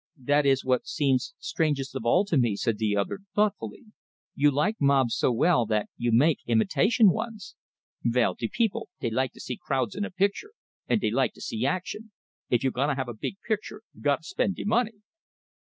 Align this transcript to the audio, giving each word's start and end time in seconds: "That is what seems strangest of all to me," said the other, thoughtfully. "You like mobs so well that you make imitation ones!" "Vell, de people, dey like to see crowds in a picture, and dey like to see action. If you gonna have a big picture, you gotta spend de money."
"That 0.23 0.47
is 0.47 0.65
what 0.65 0.87
seems 0.87 1.35
strangest 1.37 1.93
of 1.95 2.05
all 2.07 2.25
to 2.25 2.35
me," 2.35 2.55
said 2.55 2.79
the 2.79 2.97
other, 2.97 3.19
thoughtfully. 3.35 3.83
"You 4.33 4.49
like 4.49 4.77
mobs 4.81 5.15
so 5.15 5.31
well 5.31 5.67
that 5.67 5.89
you 5.95 6.11
make 6.11 6.39
imitation 6.47 7.11
ones!" 7.11 7.55
"Vell, 8.03 8.33
de 8.33 8.47
people, 8.49 8.89
dey 8.99 9.11
like 9.11 9.31
to 9.33 9.39
see 9.39 9.59
crowds 9.63 9.93
in 9.93 10.03
a 10.03 10.09
picture, 10.09 10.53
and 10.87 10.99
dey 11.01 11.11
like 11.11 11.33
to 11.33 11.41
see 11.41 11.67
action. 11.67 12.11
If 12.49 12.63
you 12.63 12.71
gonna 12.71 12.95
have 12.95 13.09
a 13.09 13.13
big 13.13 13.35
picture, 13.47 13.83
you 13.93 14.01
gotta 14.01 14.23
spend 14.23 14.55
de 14.55 14.65
money." 14.65 15.03